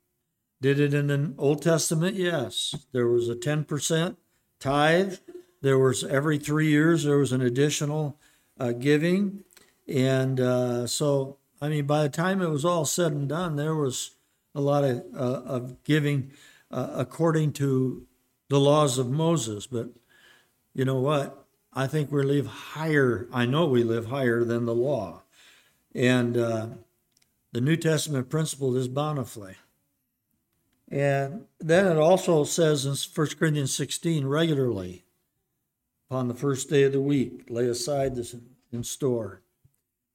Did 0.62 0.80
it 0.80 0.94
in 0.94 1.08
the 1.08 1.34
Old 1.38 1.62
Testament? 1.62 2.16
Yes. 2.16 2.76
There 2.92 3.08
was 3.08 3.30
a 3.30 3.36
10% 3.36 4.18
tithe. 4.60 5.16
There 5.62 5.80
was 5.80 6.04
every 6.04 6.38
three 6.38 6.70
years, 6.70 7.04
there 7.04 7.18
was 7.18 7.32
an 7.32 7.42
additional 7.42 8.18
uh, 8.60 8.72
giving. 8.74 9.44
And 9.88 10.40
uh, 10.40 10.88
so, 10.88 11.38
I 11.62 11.70
mean, 11.70 11.86
by 11.86 12.04
the 12.04 12.10
time 12.10 12.42
it 12.42 12.50
was 12.50 12.66
all 12.66 12.86
said 12.86 13.12
and 13.12 13.28
done, 13.28 13.56
there 13.56 13.76
was 13.76 14.12
a 14.54 14.62
lot 14.62 14.84
of, 14.84 15.04
uh, 15.16 15.42
of 15.46 15.84
giving 15.84 16.32
uh, 16.72 16.90
according 16.94 17.54
to 17.54 18.06
the 18.50 18.60
laws 18.60 18.98
of 18.98 19.10
Moses. 19.10 19.68
But 19.68 19.90
you 20.74 20.86
know 20.86 21.00
what? 21.00 21.46
I 21.74 21.88
think 21.88 22.12
we 22.12 22.24
live 22.24 22.48
higher. 22.48 23.28
I 23.32 23.46
know 23.46 23.66
we 23.66 23.84
live 23.84 24.08
higher 24.08 24.44
than 24.44 24.66
the 24.66 24.76
law. 24.76 25.24
And 25.96 26.38
uh, 26.38 26.68
the 27.52 27.62
New 27.62 27.76
Testament 27.76 28.30
principle 28.30 28.76
is 28.76 28.88
bountifully. 28.88 29.56
And 30.90 31.46
then 31.60 31.86
it 31.86 31.98
also 31.98 32.44
says 32.44 32.86
in 32.86 32.96
1 32.96 33.28
Corinthians 33.38 33.76
16 33.76 34.26
regularly, 34.26 35.06
upon 36.10 36.28
the 36.28 36.34
first 36.34 36.70
day 36.70 36.84
of 36.84 36.94
the 36.94 37.02
week, 37.02 37.46
lay 37.50 37.68
aside 37.68 38.16
this 38.16 38.36
in 38.72 38.84
store, 38.84 39.42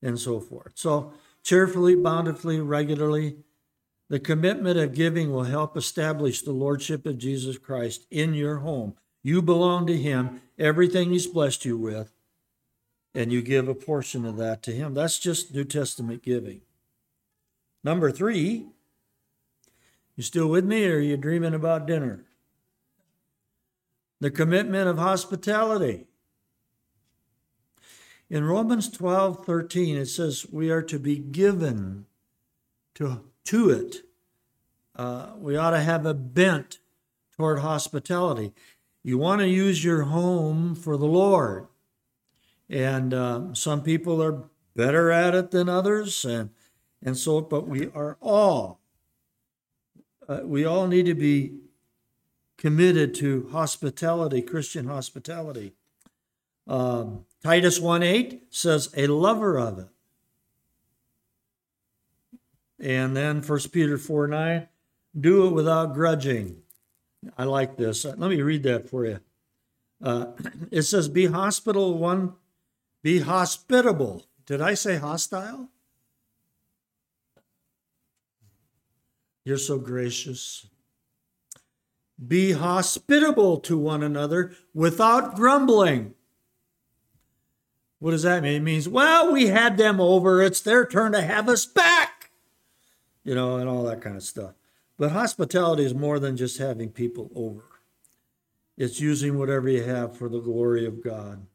and 0.03 0.19
so 0.19 0.41
forth. 0.41 0.73
So, 0.75 1.13
cheerfully, 1.45 1.95
bountifully, 1.95 2.61
regularly, 2.61 3.37
the 4.09 4.19
commitment 4.19 4.79
of 4.79 4.95
giving 4.95 5.33
will 5.33 5.45
help 5.45 5.77
establish 5.77 6.43
the 6.43 6.53
Lordship 6.53 7.07
of 7.07 7.19
Jesus 7.19 7.57
Christ 7.57 8.07
in 8.11 8.35
your 8.35 8.59
home. 8.59 8.95
You 9.23 9.41
belong 9.41 9.87
to 9.87 9.97
Him, 9.97 10.43
everything 10.59 11.11
He's 11.11 11.27
blessed 11.27 11.65
you 11.65 11.79
with, 11.79 12.13
and 13.15 13.33
you 13.33 13.41
give 13.41 13.69
a 13.69 13.75
portion 13.75 14.25
of 14.27 14.37
that 14.37 14.63
to 14.65 14.73
Him. 14.73 14.95
That's 14.95 15.19
just 15.19 15.55
New 15.55 15.65
Testament 15.65 16.23
giving. 16.23 16.63
Number 17.83 18.11
three, 18.11 18.67
you 20.17 20.23
still 20.23 20.49
with 20.49 20.65
me 20.65 20.87
or 20.87 20.97
are 20.97 21.01
you 21.01 21.17
dreaming 21.17 21.55
about 21.55 21.87
dinner? 21.87 22.25
The 24.21 24.31
commitment 24.31 24.89
of 24.89 24.99
hospitality. 24.99 26.07
In 28.31 28.45
Romans 28.45 28.91
12 28.91 29.45
13, 29.45 29.97
it 29.97 30.07
says 30.07 30.47
we 30.51 30.71
are 30.71 30.83
to 30.83 30.99
be 30.99 31.19
given 31.19 32.07
to, 32.95 33.23
to 33.45 33.71
it. 33.71 34.03
Uh, 34.97 35.33
we 35.37 35.57
ought 35.57 35.71
to 35.71 35.81
have 35.81 36.07
a 36.07 36.15
bent 36.15 36.79
toward 37.37 37.61
hospitality. 37.61 38.53
You 39.03 39.19
want 39.19 39.41
to 39.41 39.49
use 39.49 39.85
your 39.85 40.05
home 40.05 40.75
for 40.75 40.97
the 40.97 41.07
Lord. 41.07 41.67
And 42.71 43.13
uh, 43.13 43.55
some 43.55 43.83
people 43.83 44.23
are 44.23 44.45
better 44.75 45.11
at 45.11 45.35
it 45.35 45.51
than 45.51 45.69
others. 45.69 46.25
And, 46.25 46.51
and 47.03 47.17
so, 47.17 47.41
but 47.41 47.69
we 47.69 47.91
are 47.95 48.17
all, 48.21 48.81
uh, 50.29 50.41
we 50.45 50.65
all 50.65 50.87
need 50.87 51.07
to 51.07 51.15
be 51.15 51.59
committed 52.57 53.15
to 53.17 53.49
hospitality, 53.53 54.43
Christian 54.43 54.87
hospitality. 54.87 55.73
Um, 56.67 57.27
Titus 57.43 57.79
1 57.79 58.03
8 58.03 58.47
says, 58.51 58.93
a 58.97 59.07
lover 59.07 59.59
of 59.59 59.79
it. 59.79 59.89
And 62.81 63.17
then 63.17 63.43
1 63.43 63.61
Peter 63.73 63.99
4 63.99 64.29
9, 64.29 64.69
do 65.19 65.47
it 65.47 65.51
without 65.51 65.95
grudging. 65.95 66.63
I 67.39 67.45
like 67.45 67.77
this. 67.77 68.05
Let 68.05 68.19
me 68.19 68.41
read 68.43 68.63
that 68.65 68.89
for 68.89 69.07
you. 69.07 69.21
Uh, 70.03 70.27
it 70.71 70.83
says, 70.83 71.09
be 71.09 71.27
hospitable 71.27 71.99
one, 71.99 72.35
be 73.03 73.21
hospitable. 73.21 74.27
Did 74.47 74.61
I 74.61 74.75
say 74.75 74.97
hostile? 74.97 75.69
You're 79.45 79.59
so 79.59 79.79
gracious. 79.79 80.67
Be 82.27 82.53
hospitable 82.53 83.59
to 83.61 83.77
one 83.77 84.03
another 84.03 84.53
without 84.73 85.35
grumbling. 85.35 86.15
What 87.99 88.13
does 88.13 88.23
that 88.23 88.43
mean? 88.43 88.57
It 88.57 88.61
means, 88.61 88.89
well, 88.89 89.33
we 89.33 89.47
had 89.47 89.77
them 89.77 90.01
over. 90.01 90.43
It's 90.43 90.61
their 90.61 90.87
turn 90.87 91.13
to 91.13 91.23
have 91.23 91.49
us 91.49 91.67
back. 91.67 92.31
You 93.25 93.35
know, 93.35 93.57
and 93.57 93.69
all 93.69 93.83
that 93.85 94.03
kind 94.03 94.17
of 94.17 94.23
stuff. 94.23 94.53
But 94.99 95.13
hospitality 95.13 95.85
is 95.85 95.95
more 95.95 96.19
than 96.19 96.37
just 96.37 96.59
having 96.59 96.91
people 96.91 97.31
over, 97.35 97.65
it's 98.77 99.01
using 99.01 99.39
whatever 99.39 99.69
you 99.69 99.83
have 99.83 100.17
for 100.17 100.29
the 100.29 100.41
glory 100.41 100.85
of 100.87 101.03
God. 101.03 101.47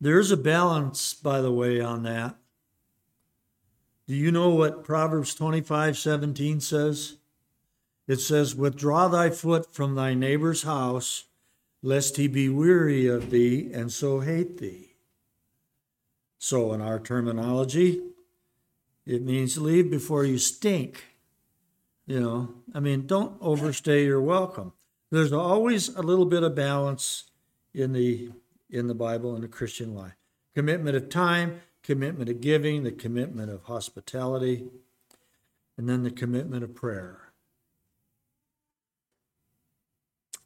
There's 0.00 0.30
a 0.30 0.36
balance, 0.36 1.14
by 1.14 1.40
the 1.40 1.52
way, 1.52 1.80
on 1.80 2.02
that. 2.02 2.36
Do 4.06 4.14
you 4.14 4.30
know 4.30 4.50
what 4.50 4.84
Proverbs 4.84 5.34
25 5.34 5.98
17 5.98 6.60
says? 6.60 7.16
It 8.06 8.20
says, 8.20 8.54
Withdraw 8.54 9.08
thy 9.08 9.30
foot 9.30 9.74
from 9.74 9.94
thy 9.94 10.14
neighbor's 10.14 10.62
house, 10.62 11.24
lest 11.82 12.16
he 12.16 12.28
be 12.28 12.48
weary 12.48 13.06
of 13.06 13.30
thee 13.30 13.70
and 13.72 13.92
so 13.92 14.20
hate 14.20 14.58
thee. 14.58 14.94
So, 16.38 16.72
in 16.72 16.80
our 16.80 17.00
terminology, 17.00 18.00
it 19.04 19.22
means 19.22 19.58
leave 19.58 19.90
before 19.90 20.24
you 20.24 20.38
stink. 20.38 21.04
You 22.06 22.20
know, 22.20 22.54
I 22.72 22.78
mean, 22.78 23.06
don't 23.06 23.36
overstay 23.40 24.04
your 24.04 24.20
welcome. 24.20 24.72
There's 25.10 25.32
always 25.32 25.88
a 25.88 26.02
little 26.02 26.26
bit 26.26 26.44
of 26.44 26.54
balance 26.54 27.24
in 27.74 27.92
the 27.92 28.30
in 28.70 28.86
the 28.86 28.94
Bible 28.94 29.34
and 29.34 29.42
the 29.42 29.48
Christian 29.48 29.94
life. 29.94 30.16
Commitment 30.54 30.96
of 30.96 31.08
time, 31.08 31.60
commitment 31.86 32.28
of 32.28 32.40
giving, 32.40 32.82
the 32.82 32.90
commitment 32.90 33.50
of 33.50 33.62
hospitality, 33.64 34.64
and 35.78 35.88
then 35.88 36.02
the 36.02 36.10
commitment 36.10 36.64
of 36.64 36.74
prayer. 36.74 37.32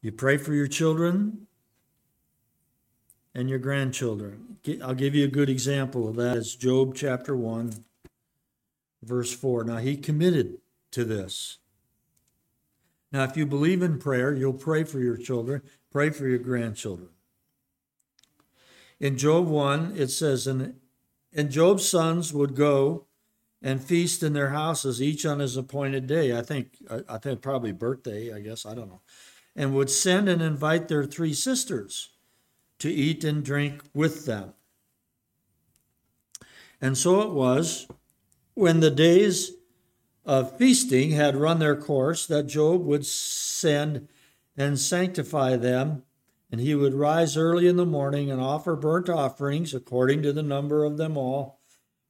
You 0.02 0.12
pray 0.12 0.36
for 0.36 0.52
your 0.52 0.66
children 0.66 1.46
and 3.34 3.48
your 3.48 3.58
grandchildren. 3.58 4.58
I'll 4.82 4.94
give 4.94 5.14
you 5.14 5.24
a 5.24 5.28
good 5.28 5.48
example 5.48 6.08
of 6.08 6.16
that. 6.16 6.36
It's 6.36 6.54
Job 6.54 6.94
chapter 6.94 7.34
1, 7.34 7.84
verse 9.02 9.34
4. 9.34 9.64
Now, 9.64 9.78
he 9.78 9.96
committed 9.96 10.58
to 10.90 11.04
this. 11.04 11.58
Now, 13.12 13.24
if 13.24 13.36
you 13.36 13.46
believe 13.46 13.82
in 13.82 13.98
prayer, 13.98 14.34
you'll 14.34 14.52
pray 14.52 14.84
for 14.84 15.00
your 15.00 15.16
children, 15.16 15.62
Pray 15.90 16.10
for 16.10 16.28
your 16.28 16.38
grandchildren. 16.38 17.08
In 19.00 19.18
Job 19.18 19.48
1, 19.48 19.94
it 19.96 20.08
says, 20.08 20.46
and, 20.46 20.79
and 21.32 21.50
Job's 21.50 21.88
sons 21.88 22.32
would 22.32 22.54
go 22.54 23.06
and 23.62 23.82
feast 23.82 24.22
in 24.22 24.32
their 24.32 24.50
houses, 24.50 25.02
each 25.02 25.26
on 25.26 25.38
his 25.38 25.56
appointed 25.56 26.06
day. 26.06 26.36
I 26.36 26.42
think, 26.42 26.76
I, 27.08 27.18
think 27.18 27.42
probably 27.42 27.72
birthday, 27.72 28.32
I 28.32 28.40
guess, 28.40 28.64
I 28.64 28.74
don't 28.74 28.88
know. 28.88 29.02
And 29.54 29.74
would 29.74 29.90
send 29.90 30.28
and 30.28 30.40
invite 30.40 30.88
their 30.88 31.04
three 31.04 31.34
sisters 31.34 32.10
to 32.78 32.90
eat 32.90 33.22
and 33.24 33.44
drink 33.44 33.82
with 33.94 34.24
them. 34.24 34.54
And 36.80 36.96
so 36.96 37.20
it 37.20 37.30
was 37.30 37.86
when 38.54 38.80
the 38.80 38.90
days 38.90 39.52
of 40.24 40.56
feasting 40.56 41.10
had 41.10 41.36
run 41.36 41.58
their 41.58 41.76
course 41.76 42.26
that 42.26 42.44
Job 42.44 42.84
would 42.84 43.04
send 43.04 44.08
and 44.56 44.78
sanctify 44.78 45.56
them, 45.56 46.02
and 46.50 46.60
he 46.60 46.74
would 46.74 46.94
rise 46.94 47.36
early 47.36 47.68
in 47.68 47.76
the 47.76 47.86
morning 47.86 48.30
and 48.30 48.40
offer 48.40 48.74
burnt 48.74 49.08
offerings 49.08 49.72
according 49.72 50.22
to 50.22 50.32
the 50.32 50.42
number 50.42 50.84
of 50.84 50.96
them 50.96 51.16
all. 51.16 51.60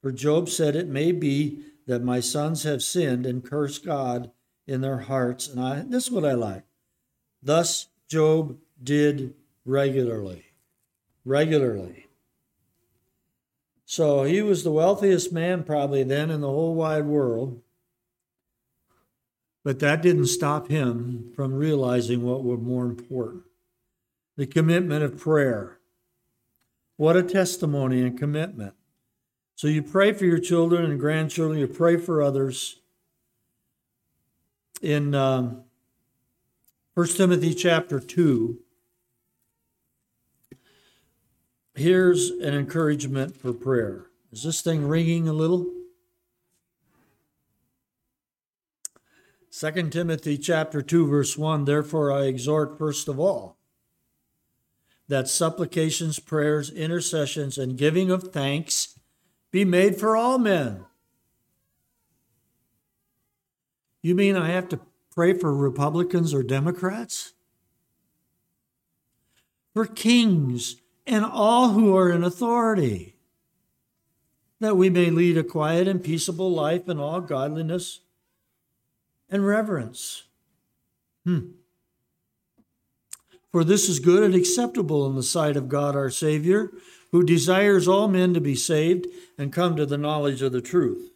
For 0.01 0.11
Job 0.11 0.49
said, 0.49 0.75
It 0.75 0.89
may 0.89 1.13
be 1.13 1.63
that 1.87 2.03
my 2.03 2.21
sons 2.21 2.63
have 2.63 2.83
sinned 2.83 3.27
and 3.27 3.45
cursed 3.45 3.85
God 3.85 4.31
in 4.67 4.81
their 4.81 4.99
hearts. 4.99 5.49
And 5.49 5.61
I 5.61 5.81
this 5.81 6.07
is 6.07 6.11
what 6.11 6.25
I 6.25 6.33
like. 6.33 6.65
Thus 7.43 7.89
Job 8.09 8.57
did 8.83 9.35
regularly. 9.65 10.47
Regularly. 11.25 12.07
So 13.85 14.23
he 14.23 14.41
was 14.41 14.63
the 14.63 14.71
wealthiest 14.71 15.33
man 15.33 15.65
probably 15.65 16.05
then 16.05 16.31
in 16.31 16.41
the 16.41 16.49
whole 16.49 16.75
wide 16.75 17.05
world. 17.05 17.61
But 19.65 19.81
that 19.81 20.01
didn't 20.01 20.27
stop 20.27 20.69
him 20.69 21.33
from 21.37 21.53
realizing 21.53 22.23
what 22.23 22.43
was 22.43 22.61
more 22.61 22.87
important 22.87 23.43
the 24.41 24.47
commitment 24.47 25.05
of 25.05 25.19
prayer. 25.19 25.77
What 26.97 27.15
a 27.15 27.23
testimony 27.23 28.01
and 28.01 28.19
commitment. 28.19 28.73
So 29.55 29.69
you 29.69 29.83
pray 29.83 30.15
for 30.15 30.25
your 30.25 30.39
children 30.39 30.91
and 30.91 30.99
grandchildren, 30.99 31.59
you 31.59 31.67
pray 31.67 31.99
for 31.99 32.23
others. 32.23 32.81
In 34.81 35.15
um, 35.15 35.65
1 36.95 37.07
Timothy 37.09 37.53
chapter 37.53 38.01
2, 38.01 38.59
here's 41.75 42.31
an 42.31 42.55
encouragement 42.55 43.37
for 43.37 43.53
prayer. 43.53 44.07
Is 44.33 44.45
this 44.45 44.63
thing 44.63 44.89
ringing 44.89 45.29
a 45.29 45.35
little? 45.35 45.71
2 49.53 49.91
Timothy 49.91 50.39
chapter 50.39 50.81
2 50.81 51.07
verse 51.07 51.37
1 51.37 51.67
Therefore 51.67 52.11
I 52.11 52.23
exhort 52.23 52.79
first 52.79 53.07
of 53.07 53.21
all 53.21 53.60
that 55.11 55.29
supplications, 55.29 56.21
prayers, 56.21 56.71
intercessions 56.71 57.59
and 57.59 57.77
giving 57.77 58.11
of 58.13 58.33
thanks 58.33 58.99
be 59.51 59.65
made 59.65 59.97
for 59.97 60.17
all 60.17 60.39
men. 60.39 60.85
You 64.03 64.15
mean 64.15 64.37
I 64.37 64.49
have 64.51 64.69
to 64.69 64.81
pray 65.11 65.35
for 65.35 65.53
Republicans 65.53 66.33
or 66.33 66.45
Democrats? 66.45 67.33
For 69.75 69.85
kings 69.85 70.77
and 71.07 71.25
all 71.25 71.71
who 71.71 71.97
are 71.97 72.11
in 72.11 72.23
authority, 72.23 73.17
that 74.61 74.77
we 74.77 74.91
may 74.91 75.11
lead 75.11 75.37
a 75.37 75.43
quiet 75.43 75.89
and 75.89 76.03
peaceable 76.03 76.53
life 76.53 76.89
in 76.89 77.01
all 77.01 77.21
godliness 77.21 78.01
and 79.29 79.45
reverence. 79.45 80.25
Hmm. 81.25 81.49
For 83.53 83.65
this 83.65 83.89
is 83.89 83.99
good 83.99 84.23
and 84.23 84.35
acceptable 84.35 85.07
in 85.07 85.17
the 85.17 85.23
sight 85.23 85.57
of 85.57 85.69
God 85.69 85.97
our 85.97 86.11
Savior, 86.11 86.71
who 87.11 87.25
desires 87.25 87.89
all 87.89 88.07
men 88.07 88.33
to 88.35 88.41
be 88.41 88.55
saved 88.55 89.07
and 89.37 89.53
come 89.53 89.75
to 89.77 89.87
the 89.87 89.99
knowledge 89.99 90.43
of 90.43 90.53
the 90.53 90.61
truth. 90.61 91.11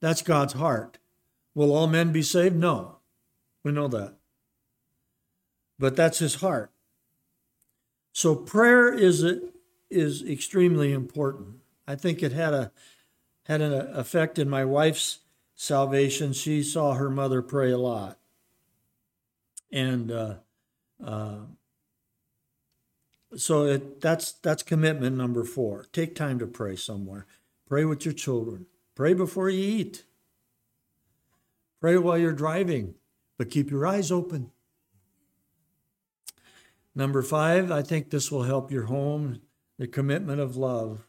That's 0.00 0.22
God's 0.22 0.54
heart. 0.54 0.98
Will 1.54 1.72
all 1.72 1.86
men 1.86 2.10
be 2.10 2.22
saved? 2.22 2.56
No. 2.56 2.96
We 3.62 3.72
know 3.72 3.88
that. 3.88 4.14
But 5.78 5.96
that's 5.96 6.18
his 6.18 6.36
heart. 6.36 6.70
So 8.12 8.34
prayer 8.34 8.92
is 8.92 9.24
is 9.88 10.22
extremely 10.22 10.92
important. 10.92 11.56
I 11.86 11.96
think 11.96 12.22
it 12.22 12.32
had 12.32 12.54
a 12.54 12.72
had 13.44 13.60
an 13.60 13.72
effect 13.72 14.38
in 14.38 14.48
my 14.48 14.64
wife's 14.64 15.20
salvation. 15.54 16.32
She 16.32 16.62
saw 16.62 16.94
her 16.94 17.10
mother 17.10 17.42
pray 17.42 17.70
a 17.70 17.78
lot, 17.78 18.18
and 19.72 20.10
uh, 20.10 20.34
uh, 21.04 21.38
so 23.36 23.64
it, 23.64 24.00
that's 24.00 24.32
that's 24.32 24.62
commitment 24.62 25.16
number 25.16 25.44
four. 25.44 25.86
Take 25.92 26.14
time 26.14 26.38
to 26.40 26.46
pray 26.46 26.76
somewhere. 26.76 27.26
Pray 27.68 27.84
with 27.84 28.04
your 28.04 28.14
children. 28.14 28.66
Pray 28.94 29.14
before 29.14 29.48
you 29.48 29.62
eat. 29.62 30.04
Pray 31.80 31.96
while 31.96 32.18
you're 32.18 32.32
driving, 32.32 32.94
but 33.38 33.50
keep 33.50 33.70
your 33.70 33.86
eyes 33.86 34.10
open. 34.10 34.50
Number 36.94 37.22
five, 37.22 37.70
I 37.70 37.82
think 37.82 38.10
this 38.10 38.30
will 38.30 38.42
help 38.42 38.70
your 38.70 38.84
home 38.84 39.40
the 39.78 39.86
commitment 39.86 40.40
of 40.40 40.56
love. 40.56 41.06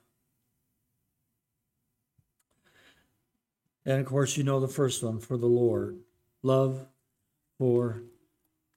And 3.86 4.00
of 4.00 4.06
course, 4.06 4.38
you 4.38 4.44
know 4.44 4.60
the 4.60 4.68
first 4.68 5.04
one 5.04 5.20
for 5.20 5.38
the 5.38 5.48
Lord 5.48 6.00
love 6.44 6.88
for 7.58 8.04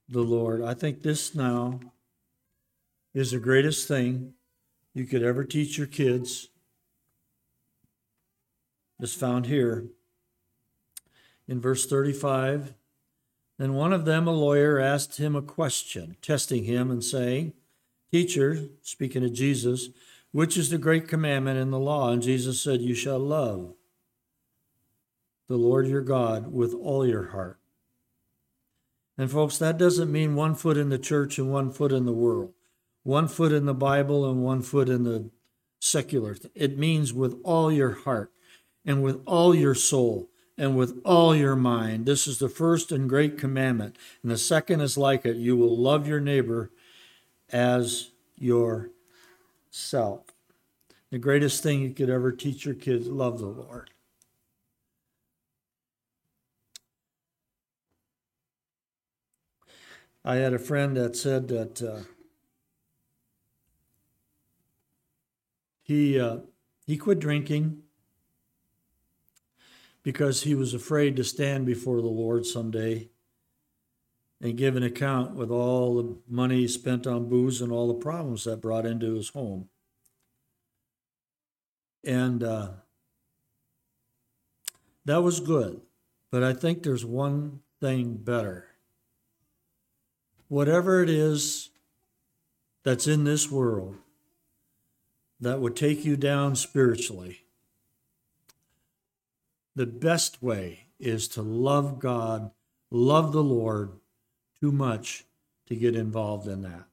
the 0.07 0.21
Lord. 0.21 0.61
I 0.61 0.73
think 0.73 1.01
this 1.01 1.33
now 1.35 1.79
is 3.13 3.31
the 3.31 3.39
greatest 3.39 3.87
thing 3.87 4.33
you 4.93 5.05
could 5.05 5.23
ever 5.23 5.43
teach 5.43 5.77
your 5.77 5.87
kids. 5.87 6.49
Is 9.01 9.13
found 9.13 9.47
here 9.47 9.87
in 11.49 11.59
verse 11.59 11.85
35. 11.85 12.73
Then 13.57 13.73
one 13.73 13.91
of 13.91 14.05
them, 14.05 14.25
a 14.25 14.31
lawyer, 14.31 14.79
asked 14.79 15.17
him 15.17 15.35
a 15.35 15.41
question, 15.41 16.15
testing 16.21 16.63
him 16.63 16.89
and 16.89 17.03
saying, 17.03 17.53
Teacher, 18.11 18.69
speaking 18.81 19.25
of 19.25 19.33
Jesus, 19.33 19.89
which 20.31 20.57
is 20.57 20.69
the 20.69 20.77
great 20.77 21.07
commandment 21.09 21.57
in 21.57 21.71
the 21.71 21.79
law? 21.79 22.11
And 22.11 22.21
Jesus 22.21 22.61
said, 22.61 22.81
You 22.81 22.93
shall 22.93 23.19
love 23.19 23.73
the 25.47 25.57
Lord 25.57 25.87
your 25.87 26.01
God 26.01 26.51
with 26.51 26.73
all 26.73 27.05
your 27.05 27.27
heart. 27.27 27.59
And 29.17 29.31
folks, 29.31 29.57
that 29.57 29.77
doesn't 29.77 30.11
mean 30.11 30.35
one 30.35 30.55
foot 30.55 30.77
in 30.77 30.89
the 30.89 30.99
church 30.99 31.37
and 31.37 31.51
one 31.51 31.71
foot 31.71 31.91
in 31.91 32.05
the 32.05 32.11
world, 32.11 32.53
one 33.03 33.27
foot 33.27 33.51
in 33.51 33.65
the 33.65 33.73
Bible 33.73 34.29
and 34.29 34.43
one 34.43 34.61
foot 34.61 34.89
in 34.89 35.03
the 35.03 35.29
secular. 35.79 36.35
It 36.53 36.77
means 36.77 37.13
with 37.13 37.39
all 37.43 37.71
your 37.71 37.91
heart 37.91 38.31
and 38.85 39.01
with 39.01 39.21
all 39.25 39.55
your 39.55 39.75
soul 39.75 40.29
and 40.57 40.75
with 40.75 40.99
all 41.03 41.35
your 41.35 41.55
mind. 41.55 42.05
This 42.05 42.27
is 42.27 42.39
the 42.39 42.49
first 42.49 42.91
and 42.91 43.09
great 43.09 43.37
commandment. 43.37 43.97
And 44.21 44.31
the 44.31 44.37
second 44.37 44.81
is 44.81 44.97
like 44.97 45.25
it 45.25 45.37
you 45.37 45.55
will 45.55 45.77
love 45.77 46.07
your 46.07 46.19
neighbor 46.19 46.71
as 47.51 48.11
yourself. 48.37 48.91
The 51.11 51.19
greatest 51.19 51.63
thing 51.63 51.81
you 51.81 51.91
could 51.91 52.09
ever 52.09 52.31
teach 52.31 52.65
your 52.65 52.75
kids 52.75 53.07
love 53.07 53.39
the 53.39 53.45
Lord. 53.45 53.91
I 60.27 60.37
had 60.37 60.55
a 60.55 60.59
friend 60.59 60.97
that 60.97 61.15
said 61.15 61.49
that 61.49 61.83
uh, 61.83 61.99
he 65.83 66.19
uh, 66.19 66.37
he 66.87 66.97
quit 66.97 67.19
drinking 67.19 67.83
because 70.01 70.41
he 70.41 70.55
was 70.55 70.73
afraid 70.73 71.15
to 71.15 71.23
stand 71.23 71.67
before 71.67 72.01
the 72.01 72.07
Lord 72.07 72.47
someday 72.47 73.09
and 74.41 74.57
give 74.57 74.75
an 74.75 74.81
account 74.81 75.35
with 75.35 75.51
all 75.51 75.95
the 75.95 76.17
money 76.27 76.61
he 76.61 76.67
spent 76.67 77.05
on 77.05 77.29
booze 77.29 77.61
and 77.61 77.71
all 77.71 77.87
the 77.87 77.93
problems 77.93 78.45
that 78.45 78.61
brought 78.61 78.87
into 78.87 79.13
his 79.13 79.29
home. 79.29 79.69
And 82.03 82.41
uh, 82.41 82.69
that 85.05 85.21
was 85.21 85.39
good. 85.39 85.81
But 86.31 86.43
I 86.43 86.53
think 86.53 86.81
there's 86.81 87.05
one 87.05 87.59
thing 87.79 88.15
better 88.15 88.74
whatever 90.55 91.03
it 91.03 91.09
is 91.09 91.69
that's 92.85 93.07
in 93.07 93.25
this 93.25 93.51
world 93.51 93.97
that 95.37 95.59
would 95.59 95.75
take 95.75 96.05
you 96.05 96.15
down 96.15 96.55
spiritually, 96.55 97.41
the 99.75 99.85
best 99.85 100.41
way 100.41 100.85
is 100.97 101.27
to 101.27 101.41
love 101.41 101.99
God, 101.99 102.51
love 102.89 103.33
the 103.33 103.43
Lord 103.43 103.99
too 104.61 104.71
much 104.71 105.25
to 105.67 105.75
get 105.75 105.93
involved 105.93 106.47
in 106.47 106.61
that. 106.61 106.85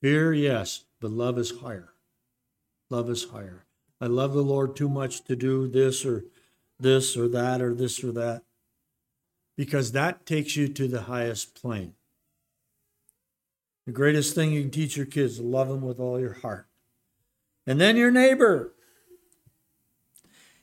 Fear, 0.00 0.32
yes, 0.32 0.84
but 0.98 1.10
love 1.10 1.38
is 1.38 1.58
higher. 1.60 1.92
Love 2.88 3.10
is 3.10 3.24
higher. 3.24 3.66
I 4.00 4.06
love 4.06 4.32
the 4.32 4.40
Lord 4.40 4.76
too 4.76 4.88
much 4.88 5.24
to 5.24 5.36
do 5.36 5.68
this 5.68 6.06
or 6.06 6.24
this 6.80 7.18
or 7.18 7.28
that 7.28 7.60
or 7.60 7.74
this 7.74 8.02
or 8.02 8.12
that 8.12 8.44
because 9.58 9.92
that 9.92 10.24
takes 10.24 10.56
you 10.56 10.68
to 10.68 10.88
the 10.88 11.02
highest 11.02 11.54
plane. 11.54 11.92
The 13.86 13.92
greatest 13.92 14.34
thing 14.34 14.52
you 14.52 14.62
can 14.62 14.70
teach 14.70 14.96
your 14.96 15.06
kids 15.06 15.40
love 15.40 15.68
them 15.68 15.82
with 15.82 16.00
all 16.00 16.18
your 16.18 16.34
heart. 16.34 16.66
And 17.66 17.80
then 17.80 17.96
your 17.96 18.10
neighbor. 18.10 18.72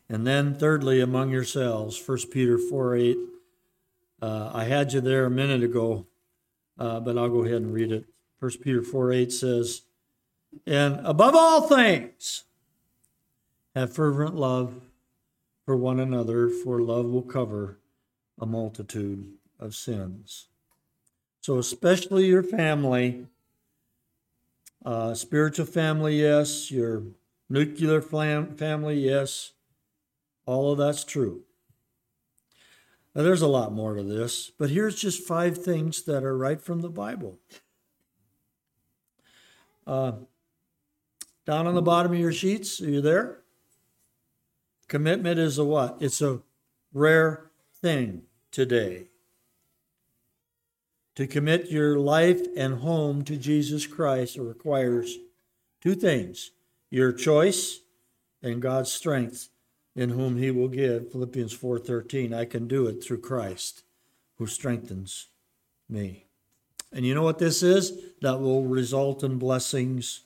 And 0.10 0.28
then 0.28 0.56
thirdly, 0.56 1.00
among 1.00 1.30
yourselves, 1.30 2.02
1 2.06 2.18
Peter 2.32 2.58
4 2.58 2.96
8. 2.96 3.18
Uh, 4.22 4.52
I 4.54 4.66
had 4.66 4.94
you 4.94 5.02
there 5.02 5.26
a 5.26 5.32
minute 5.32 5.64
ago, 5.64 6.06
uh, 6.78 7.00
but 7.00 7.18
I'll 7.18 7.30
go 7.30 7.44
ahead 7.44 7.62
and 7.62 7.74
read 7.74 7.92
it. 7.92 8.06
1 8.40 8.52
Peter 8.62 8.82
4 8.82 9.14
8 9.14 9.32
says, 9.32 9.84
And 10.66 11.00
above 11.06 11.34
all 11.34 11.62
things, 11.68 12.44
have 13.76 13.94
fervent 13.94 14.36
love 14.36 14.82
for 15.66 15.78
one 15.78 16.00
another, 16.00 16.50
for 16.50 16.82
love 16.82 17.06
will 17.06 17.22
cover 17.22 17.80
a 18.40 18.46
multitude 18.46 19.34
of 19.60 19.76
sins. 19.76 20.48
So, 21.42 21.58
especially 21.58 22.28
your 22.28 22.44
family, 22.44 23.26
uh, 24.86 25.16
spiritual 25.16 25.66
family, 25.66 26.22
yes, 26.22 26.70
your 26.70 27.04
nuclear 27.50 28.02
fam- 28.02 28.56
family, 28.56 29.00
yes, 29.00 29.54
all 30.46 30.72
of 30.72 30.78
that's 30.78 31.04
true. 31.04 31.42
Now, 33.16 33.24
there's 33.24 33.42
a 33.42 33.48
lot 33.48 33.74
more 33.74 33.96
to 33.96 34.04
this, 34.04 34.52
but 34.58 34.70
here's 34.70 34.96
just 34.96 35.28
five 35.28 35.58
things 35.58 36.04
that 36.04 36.24
are 36.24 36.38
right 36.38 36.62
from 36.62 36.82
the 36.82 36.90
Bible. 36.90 37.40
Uh, 39.86 40.14
down 41.46 41.68
on 41.68 41.74
the 41.74 41.82
bottom 41.82 42.14
of 42.14 42.20
your 42.20 42.32
sheets, 42.32 42.80
are 42.82 42.90
you 42.90 43.02
there? 43.02 43.40
Commitment 44.88 45.40
is 45.40 45.58
a 45.58 45.66
what? 45.66 45.98
It's 46.00 46.22
a 46.22 46.42
rare 46.94 47.50
thing 47.82 48.24
today. 48.52 49.11
To 51.22 51.28
commit 51.28 51.70
your 51.70 52.00
life 52.00 52.42
and 52.58 52.80
home 52.80 53.24
to 53.26 53.38
Jesus 53.38 53.86
Christ 53.86 54.38
requires 54.38 55.20
two 55.80 55.94
things 55.94 56.50
your 56.90 57.12
choice 57.12 57.82
and 58.42 58.60
God's 58.60 58.92
strength 58.92 59.50
in 59.96 60.10
whom 60.10 60.38
he 60.38 60.50
will 60.50 60.68
give 60.68 61.12
Philippians 61.12 61.54
4:13 61.54 62.34
I 62.34 62.46
can 62.46 62.68
do 62.68 62.88
it 62.88 63.04
through 63.04 63.20
Christ 63.20 63.84
who 64.40 64.48
strengthens 64.48 65.28
me. 65.88 66.26
And 66.92 67.06
you 67.06 67.14
know 67.14 67.22
what 67.22 67.38
this 67.38 67.62
is? 67.62 68.02
That 68.22 68.40
will 68.40 68.64
result 68.64 69.24
in 69.24 69.38
blessings 69.38 70.22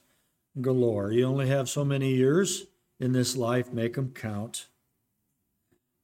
galore. 0.61 1.11
You 1.11 1.25
only 1.25 1.47
have 1.47 1.67
so 1.67 1.83
many 1.83 2.15
years 2.15 2.67
in 3.01 3.11
this 3.11 3.35
life, 3.35 3.73
make 3.73 3.95
them 3.95 4.13
count. 4.13 4.67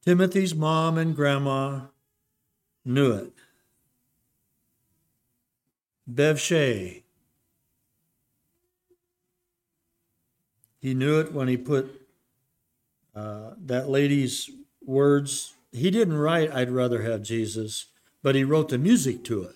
Timothy's 0.03 0.53
mom 0.53 0.97
and 0.97 1.15
grandma 1.15 1.83
knew 2.83 3.13
it. 3.13 3.31
Bev 6.15 6.41
Shea. 6.41 7.03
He 10.79 10.93
knew 10.93 11.21
it 11.21 11.31
when 11.31 11.47
he 11.47 11.55
put 11.55 12.01
uh, 13.15 13.51
that 13.65 13.87
lady's 13.87 14.49
words. 14.85 15.53
He 15.71 15.89
didn't 15.89 16.17
write, 16.17 16.51
I'd 16.51 16.69
rather 16.69 17.03
have 17.03 17.21
Jesus, 17.21 17.85
but 18.21 18.35
he 18.35 18.43
wrote 18.43 18.69
the 18.69 18.77
music 18.77 19.23
to 19.25 19.43
it. 19.43 19.55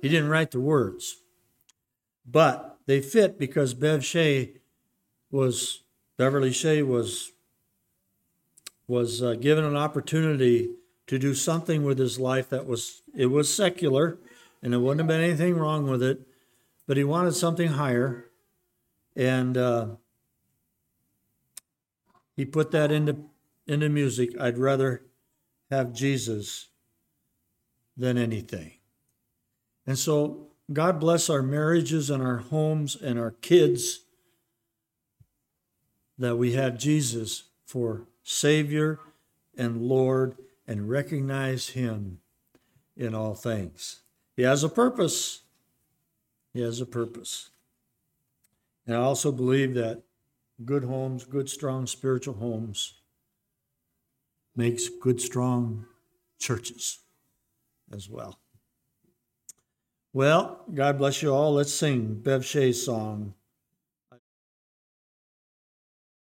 He 0.00 0.08
didn't 0.08 0.28
write 0.28 0.52
the 0.52 0.60
words. 0.60 1.16
But 2.24 2.78
they 2.86 3.00
fit 3.00 3.36
because 3.36 3.74
Bev 3.74 4.04
Shea 4.04 4.52
was, 5.32 5.82
Beverly 6.16 6.52
Shea 6.52 6.82
was, 6.82 7.32
was 8.86 9.20
uh, 9.20 9.34
given 9.34 9.64
an 9.64 9.76
opportunity 9.76 10.70
to 11.08 11.18
do 11.18 11.34
something 11.34 11.82
with 11.82 11.98
his 11.98 12.20
life 12.20 12.50
that 12.50 12.66
was, 12.66 13.02
it 13.16 13.26
was 13.26 13.52
secular, 13.52 14.18
and 14.62 14.72
there 14.72 14.80
wouldn't 14.80 15.00
have 15.00 15.08
been 15.08 15.20
anything 15.20 15.56
wrong 15.56 15.88
with 15.88 16.02
it, 16.02 16.20
but 16.86 16.96
he 16.96 17.04
wanted 17.04 17.34
something 17.34 17.68
higher. 17.68 18.30
And 19.14 19.56
uh, 19.56 19.86
he 22.36 22.44
put 22.44 22.70
that 22.70 22.92
into, 22.92 23.16
into 23.66 23.88
music. 23.88 24.30
I'd 24.40 24.58
rather 24.58 25.02
have 25.70 25.92
Jesus 25.92 26.68
than 27.96 28.16
anything. 28.16 28.72
And 29.86 29.98
so, 29.98 30.48
God 30.72 31.00
bless 31.00 31.30
our 31.30 31.42
marriages 31.42 32.10
and 32.10 32.22
our 32.22 32.36
homes 32.38 32.94
and 32.94 33.18
our 33.18 33.30
kids 33.30 34.00
that 36.18 36.36
we 36.36 36.52
have 36.52 36.78
Jesus 36.78 37.44
for 37.64 38.06
Savior 38.22 38.98
and 39.56 39.82
Lord 39.82 40.36
and 40.66 40.88
recognize 40.88 41.70
Him 41.70 42.20
in 42.96 43.14
all 43.14 43.34
things. 43.34 44.00
He 44.38 44.44
has 44.44 44.62
a 44.62 44.68
purpose. 44.68 45.42
He 46.54 46.60
has 46.60 46.80
a 46.80 46.86
purpose. 46.86 47.50
And 48.86 48.94
I 48.94 49.00
also 49.00 49.32
believe 49.32 49.74
that 49.74 50.04
good 50.64 50.84
homes, 50.84 51.24
good, 51.24 51.50
strong 51.50 51.88
spiritual 51.88 52.34
homes, 52.34 53.00
makes 54.54 54.88
good, 54.88 55.20
strong 55.20 55.86
churches 56.38 57.00
as 57.92 58.08
well. 58.08 58.38
Well, 60.12 60.62
God 60.72 60.98
bless 60.98 61.20
you 61.20 61.34
all. 61.34 61.54
Let's 61.54 61.74
sing 61.74 62.14
Bev 62.14 62.44
Shea's 62.44 62.84
song. 62.84 63.34